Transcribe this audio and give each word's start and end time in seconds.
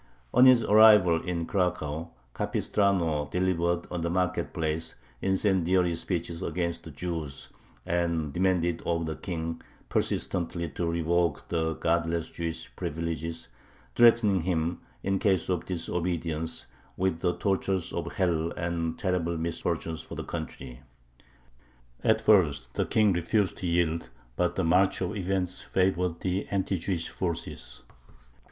On 0.33 0.45
his 0.45 0.63
arrival 0.63 1.21
in 1.21 1.45
Cracow 1.45 2.09
Capistrano 2.33 3.29
delivered 3.29 3.85
on 3.91 4.01
the 4.01 4.09
market 4.09 4.51
place 4.51 4.95
incendiary 5.21 5.93
speeches 5.93 6.41
against 6.41 6.83
the 6.83 6.89
Jews, 6.89 7.49
and 7.85 8.33
demanded 8.33 8.81
of 8.83 9.05
the 9.05 9.15
King 9.15 9.61
persistently 9.89 10.67
to 10.69 10.87
revoke 10.91 11.47
the 11.49 11.75
"godless" 11.75 12.31
Jewish 12.31 12.75
privileges, 12.75 13.47
threatening 13.95 14.41
him, 14.41 14.81
in 15.03 15.19
case 15.19 15.49
of 15.49 15.67
disobedience, 15.67 16.65
with 16.97 17.19
the 17.19 17.35
tortures 17.37 17.93
of 17.93 18.11
hell 18.13 18.49
and 18.57 18.97
terrible 18.97 19.37
misfortunes 19.37 20.01
for 20.01 20.15
the 20.15 20.23
country. 20.23 20.81
At 22.03 22.21
first 22.21 22.73
the 22.73 22.87
King 22.87 23.13
refused 23.13 23.57
to 23.57 23.67
yield, 23.67 24.09
but 24.35 24.55
the 24.55 24.63
march 24.63 24.99
of 25.01 25.15
events 25.15 25.61
favored 25.61 26.21
the 26.21 26.47
anti 26.47 26.79
Jewish 26.79 27.07
forces. 27.09 27.83